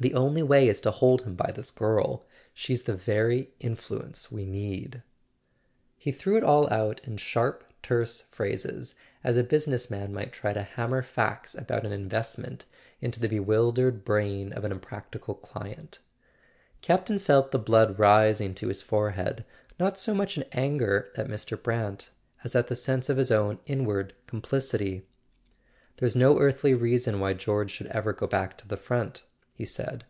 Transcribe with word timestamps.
The 0.00 0.14
only 0.14 0.44
way 0.44 0.68
is 0.68 0.80
to 0.82 0.92
hold 0.92 1.22
him 1.22 1.34
by 1.34 1.50
this 1.50 1.72
girl. 1.72 2.24
She's 2.54 2.84
the 2.84 2.94
very 2.94 3.50
influ¬ 3.60 4.00
ence 4.04 4.30
we 4.30 4.46
need!" 4.46 5.02
He 5.98 6.12
threw 6.12 6.36
it 6.36 6.44
all 6.44 6.72
out 6.72 7.00
in 7.02 7.16
sharp 7.16 7.64
terse 7.82 8.20
phrases, 8.20 8.94
as 9.24 9.36
a 9.36 9.42
busi¬ 9.42 9.66
ness 9.66 9.90
man 9.90 10.14
might 10.14 10.30
try 10.30 10.52
to 10.52 10.62
hammer 10.62 11.02
facts 11.02 11.56
about 11.56 11.84
an 11.84 11.90
invest¬ 11.90 12.38
ment 12.38 12.64
into 13.00 13.18
the 13.18 13.26
bewildered 13.28 14.04
brain 14.04 14.52
of 14.52 14.64
an 14.64 14.70
unpractical 14.70 15.34
client. 15.34 15.98
Campton 16.80 17.18
felt 17.18 17.50
the 17.50 17.58
blood 17.58 17.98
rising 17.98 18.54
to 18.54 18.68
his 18.68 18.82
forehead, 18.82 19.44
not 19.80 19.98
so 19.98 20.12
[351] 20.14 20.22
A 20.22 20.30
SON 20.30 20.42
AT 20.44 20.46
THE 20.46 20.54
FRONT 20.54 20.54
much 20.54 20.62
in 20.62 20.62
anger 20.62 21.12
at 21.16 21.28
Mr. 21.28 21.60
Brant 21.60 22.10
as 22.44 22.54
at 22.54 22.68
the 22.68 22.76
sense 22.76 23.08
of 23.08 23.16
his 23.16 23.32
own 23.32 23.58
inward 23.66 24.14
complicity. 24.28 25.08
"There's 25.96 26.14
no 26.14 26.38
earthly 26.38 26.72
reason 26.74 27.18
why 27.18 27.32
George 27.32 27.72
should 27.72 27.88
ever 27.88 28.12
go 28.12 28.28
back 28.28 28.56
to 28.58 28.68
the 28.68 28.76
front," 28.76 29.24
he 29.54 29.64
said. 29.64 30.04